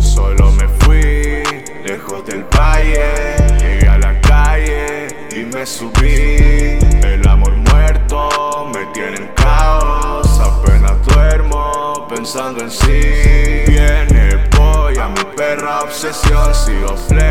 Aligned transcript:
Solo 0.00 0.50
me 0.50 0.66
fui, 0.80 1.44
lejos 1.84 2.26
del 2.26 2.44
valle, 2.44 3.36
llegué 3.60 3.88
a 3.88 3.98
la 3.98 4.20
calle 4.20 5.06
y 5.30 5.44
me 5.44 5.64
subí. 5.64 6.78
El 7.04 7.28
amor 7.28 7.56
muerto 7.56 8.66
me 8.74 8.84
tiene 8.86 9.16
en 9.16 9.28
caos, 9.36 10.40
apenas 10.40 11.06
duermo 11.06 12.04
pensando 12.08 12.64
en 12.64 12.70
sí. 12.72 13.62
Viene, 13.68 14.48
voy 14.58 14.98
a 14.98 15.06
mi 15.06 15.22
perra 15.36 15.82
obsesión, 15.82 16.52
sigo 16.52 16.96
fle 16.96 17.29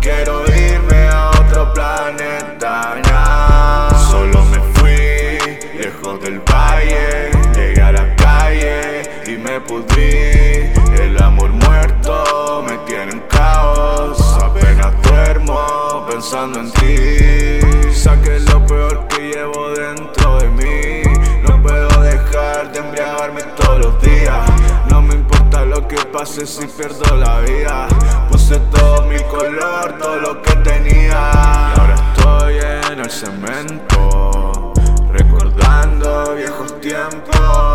quiero 0.00 0.44
irme 0.46 1.08
a 1.08 1.30
otro 1.30 1.72
planeta. 1.72 2.98
Solo 4.10 4.44
me 4.46 4.58
fui, 4.74 4.98
lejos 5.78 6.20
del 6.20 6.40
valle. 6.40 7.30
Llegué 7.54 7.82
a 7.82 7.92
la 7.92 8.14
calle 8.16 9.02
y 9.26 9.36
me 9.38 9.60
pudrí. 9.60 10.72
El 11.00 11.22
amor 11.22 11.50
muerto 11.50 12.64
me 12.66 12.76
tiene 12.78 13.12
en 13.12 13.20
caos. 13.28 14.18
Apenas 14.42 14.92
duermo 15.02 16.06
pensando 16.10 16.60
en 16.60 16.70
ti. 16.72 17.92
Saqué 17.92 18.40
lo 18.40 18.66
peor 18.66 19.06
que 19.08 19.20
llevo 19.32 19.70
dentro 19.70 20.38
de 20.38 20.48
mí. 20.50 21.02
No 21.48 21.62
puedo 21.62 21.88
dejar 22.02 22.72
de 22.72 22.80
embriagarme 22.80 23.42
todos 23.56 23.78
los 23.78 24.02
días. 24.02 24.40
No 24.90 25.02
me 25.02 25.14
importa 25.14 25.64
lo 25.64 25.86
que 25.86 25.96
pase 26.12 26.46
si 26.46 26.66
pierdo 26.66 27.16
la 27.16 27.40
vida. 27.40 27.88
Puse 28.52 28.64
todo 28.66 29.02
mi 29.06 29.18
color, 29.30 29.96
todo 29.98 30.16
lo 30.16 30.42
que 30.42 30.54
tenía. 30.56 31.30
Y 31.74 31.80
ahora 31.80 31.94
estoy 31.94 32.58
en 32.92 33.00
el 33.00 33.10
cemento. 33.10 34.74
Recordando 35.10 36.34
viejos 36.34 36.78
tiempos. 36.82 37.71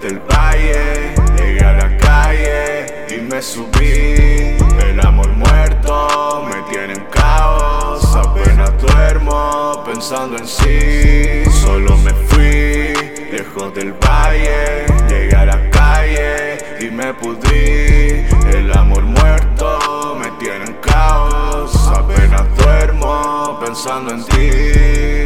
Del 0.00 0.18
valle, 0.20 1.14
llegué 1.36 1.64
a 1.64 1.72
la 1.72 1.96
calle 1.98 3.06
y 3.14 3.20
me 3.20 3.42
subí. 3.42 4.56
El 4.88 5.00
amor 5.04 5.28
muerto 5.32 6.46
me 6.48 6.62
tiene 6.72 6.94
en 6.94 7.04
caos, 7.10 8.02
apenas 8.16 8.72
duermo 8.80 9.82
pensando 9.84 10.38
en 10.38 10.46
sí. 10.46 11.44
Solo 11.50 11.98
me 11.98 12.12
fui, 12.14 12.94
lejos 13.30 13.74
del 13.74 13.92
valle, 13.92 14.86
llegué 15.08 15.36
a 15.36 15.44
la 15.44 15.70
calle 15.70 16.58
y 16.80 16.90
me 16.90 17.12
pudrí. 17.12 18.24
El 18.54 18.72
amor 18.74 19.02
muerto 19.02 20.16
me 20.18 20.30
tiene 20.38 20.64
en 20.64 20.74
caos, 20.80 21.76
apenas 21.88 22.46
duermo 22.56 23.58
pensando 23.62 24.12
en 24.12 24.24
ti. 24.24 25.19